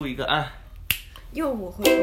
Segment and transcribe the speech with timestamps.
[0.00, 0.52] 录一个啊，
[1.34, 1.94] 又我会做。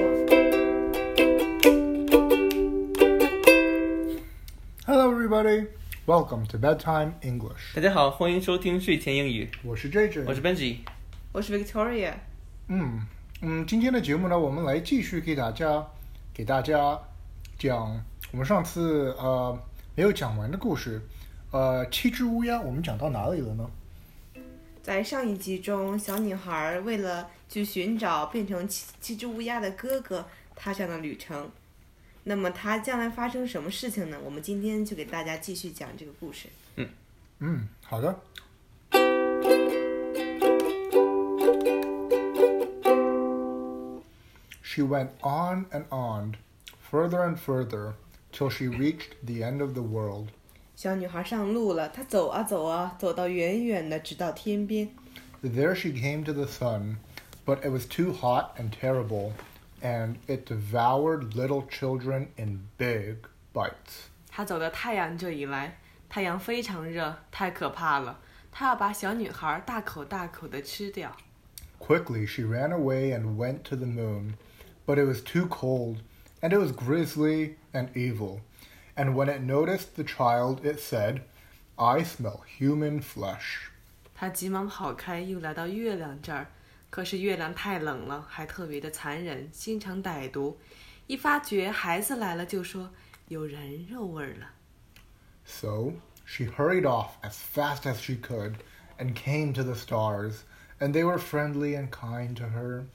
[4.86, 5.68] Hello, everybody.
[6.06, 7.76] Welcome to Bedtime English.
[7.76, 10.24] 大家好，欢迎收听睡前英语，我是 JJ。
[10.26, 10.78] 我是 Benji。
[11.34, 12.14] 我是 Victoria，
[12.70, 13.06] 嗯
[13.42, 15.86] 嗯，今天的节目呢，我们来继续给大家
[16.34, 16.98] 给大家
[17.60, 18.02] 讲
[18.32, 19.60] 我们上次呃
[19.96, 21.02] 没有讲完的故事。
[21.52, 23.70] 呃，七只乌鸦，我们讲到哪里了呢？
[24.84, 31.52] 在上一集中，小女孩为了去寻找变成七七只乌鸦的哥哥，踏上了旅程。
[32.24, 34.18] 那么她将来发生什么事情呢？
[34.24, 36.50] 我们今天就给大家继续讲这个故事。
[36.78, 36.90] 嗯
[37.40, 38.20] 嗯，好的。
[44.64, 46.36] She went on and on,
[46.90, 47.94] further and further,
[48.32, 50.30] till she reached the end of the world.
[50.81, 54.89] 小女孩上路了，她走啊走啊，走到远远的，直到天边。
[55.43, 56.97] There she came to the sun,
[57.45, 59.33] but it was too hot and terrible,
[59.81, 63.17] and it devoured little children in big
[63.55, 64.09] bites.
[64.29, 65.79] 他走到太阳这里来，
[66.09, 68.19] 太阳非常热，太可怕了。
[68.51, 71.17] 他要把小女孩大口大口的吃掉。
[71.79, 74.35] Quickly she ran away and went to the moon,
[74.87, 75.99] but it was too cold,
[76.41, 78.41] and it was grisly and evil.
[79.01, 81.23] And when it noticed the child, it said,
[81.77, 83.71] I smell human flesh.
[84.15, 86.47] 他急忙跑开，又来到月亮这儿，
[86.89, 90.59] 可是月亮太冷了，还特别的残忍，心肠歹毒。
[91.07, 92.91] 一发觉孩子来了，就说
[93.29, 94.51] 有人肉味儿了。
[95.45, 95.93] So
[96.25, 98.55] she hurried off as fast as she could
[98.99, 100.45] and came to the stars,
[100.81, 102.87] and they were friendly and kind to her,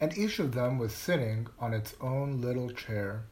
[0.00, 3.24] and each of them was sitting on its own little chair.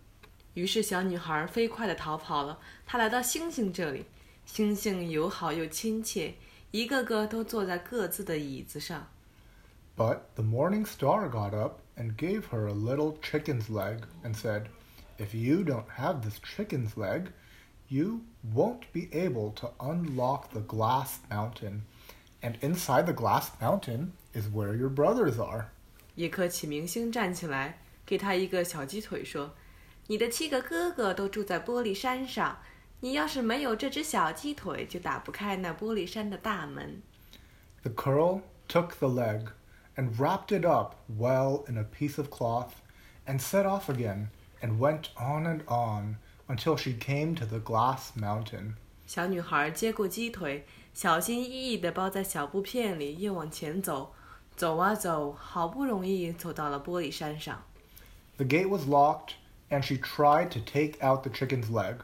[0.54, 2.58] 于是小女孩飞快地逃跑了。
[2.84, 4.04] 她来到星星这里，
[4.44, 6.34] 星星友好又亲切，
[6.70, 9.08] 一个个都坐在各自的椅子上。
[9.96, 14.66] But the morning star got up and gave her a little chicken's leg and said,
[15.18, 17.32] If you don't have this chicken's leg,
[17.88, 18.20] you
[18.54, 21.82] won't be able to unlock the glass mountain.
[22.41, 25.70] And inside the glass mountain is where your brothers are.
[26.14, 29.50] 一颗启明星站起来，给他一个小鸡腿，说：“
[30.06, 32.59] 你的七个哥哥都住在玻璃山上，
[33.00, 37.03] 你要是没有这只小鸡腿，就打不开那玻璃山的大门。
[37.82, 39.48] The curl took the leg
[39.97, 42.72] and wrapped it up well in a piece of cloth
[43.26, 44.28] and set off again
[44.60, 46.16] and went on and on
[46.48, 48.75] until she came to the glass mountain.
[49.06, 54.14] ”小女孩接过鸡腿，小心翼翼地包在小布片里，又往前走。
[54.56, 57.62] 走啊走，好不容易走到了玻璃山上。
[58.36, 59.34] The gate was locked,
[59.70, 62.03] and she tried to take out the chicken's leg.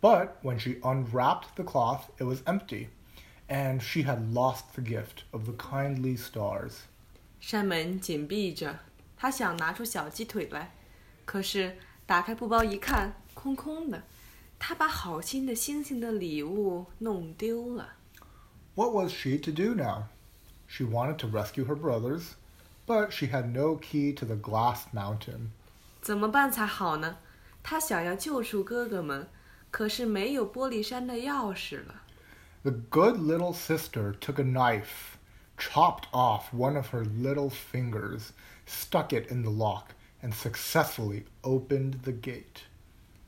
[0.00, 2.88] But when she unwrapped the cloth, it was empty,
[3.48, 6.84] and she had lost the gift of the kindly stars.
[7.40, 8.78] 山门紧闭着，
[9.16, 10.72] 她想拿出小鸡腿来，
[11.24, 11.76] 可是
[12.06, 14.02] 打开布包一看，空空的。
[14.58, 17.94] 她把好心的星星的礼物弄丢了。
[18.74, 20.04] What was she to do now?
[20.66, 22.34] She wanted to rescue her brothers,
[22.86, 25.50] but she had no key to the glass mountain.
[26.00, 27.18] 怎么办才好呢？
[27.62, 29.28] 她想要救出哥哥们，
[29.70, 32.02] 可是没有玻璃山的钥匙了。
[32.62, 35.16] The good little sister took a knife,
[35.56, 38.30] chopped off one of her little fingers,
[38.66, 39.90] stuck it in the lock,
[40.22, 42.64] and successfully opened the gate.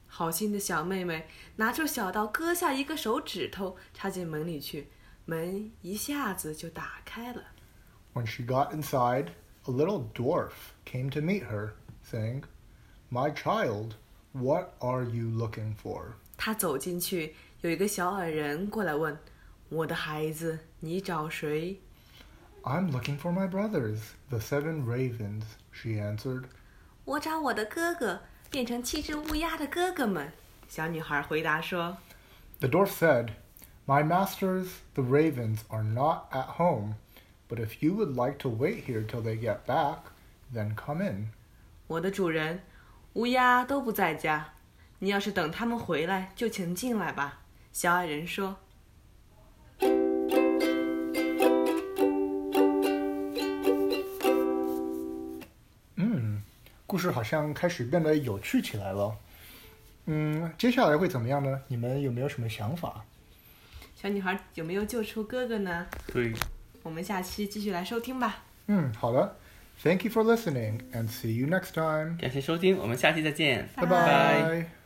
[0.06, 4.88] 好心的小妹妹拿出小刀，割下一个手指头，插进门里去，
[5.24, 7.42] 门一下子就打开了。
[8.14, 9.28] When she got inside,
[9.64, 10.52] a little dwarf
[10.84, 12.42] came to meet her, saying,
[13.12, 13.94] My child,
[14.32, 16.12] what are you looking for?
[16.36, 19.18] 她走进去，有一个小矮人过来问：“
[19.70, 21.78] 我的孩子，你找谁？”
[22.62, 23.98] I'm looking for my brothers,
[24.28, 26.44] the seven ravens, she answered.
[27.04, 28.20] 我找我的哥哥，
[28.50, 30.32] 变成七只乌鸦的哥哥们。
[30.68, 31.96] 小女孩回答说
[32.60, 33.30] The dwarf said,
[33.86, 36.96] My masters, the ravens, are not at home,
[37.48, 40.00] but if you would like to wait here till they get back,
[40.52, 41.28] then come in.：“
[41.86, 42.60] 我的主人，
[43.13, 44.53] 乌鸦都不在家，
[44.97, 48.57] 你要是等他们回来，就请进来吧。”小矮人说。
[55.95, 56.41] 嗯，
[56.87, 59.15] 故事好像开始变得有趣起来了。
[60.05, 61.61] 嗯，接下来会怎么样呢？
[61.67, 63.05] 你们有没有什么想法？
[63.95, 65.87] 小女孩有没有救出哥哥呢？
[66.11, 66.33] 对，
[66.81, 68.43] 我们下期继续来收听吧。
[68.65, 69.37] 嗯，好的。
[69.82, 72.16] Thank you for listening and see you next time.
[72.18, 74.81] 感谢收听，我们下期再见，拜拜拜。